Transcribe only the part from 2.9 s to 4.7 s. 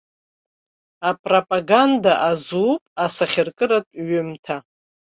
асахьаркыратә ҩымҭа.